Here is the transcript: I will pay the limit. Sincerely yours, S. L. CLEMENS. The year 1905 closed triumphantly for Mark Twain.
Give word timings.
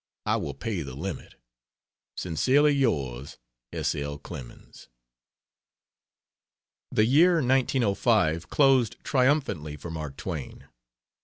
I 0.25 0.35
will 0.37 0.55
pay 0.55 0.81
the 0.81 0.95
limit. 0.95 1.35
Sincerely 2.17 2.71
yours, 2.73 3.37
S. 3.71 3.93
L. 3.93 4.17
CLEMENS. 4.17 4.89
The 6.91 7.05
year 7.05 7.35
1905 7.35 8.49
closed 8.49 8.95
triumphantly 9.03 9.75
for 9.77 9.91
Mark 9.91 10.17
Twain. 10.17 10.65